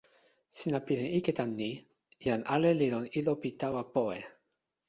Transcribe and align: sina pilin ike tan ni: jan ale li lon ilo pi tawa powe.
sina 0.57 0.79
pilin 0.85 1.13
ike 1.19 1.31
tan 1.37 1.51
ni: 1.59 1.71
jan 2.27 2.41
ale 2.55 2.69
li 2.79 2.87
lon 2.93 3.05
ilo 3.19 3.33
pi 3.41 3.49
tawa 3.59 3.81
powe. 3.93 4.19